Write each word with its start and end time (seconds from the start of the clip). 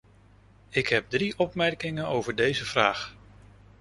Ik 0.69 0.87
heb 0.87 1.09
drie 1.09 1.33
opmerkingen 1.39 2.07
over 2.07 2.35
deze 2.35 2.65
vraag. 2.65 3.15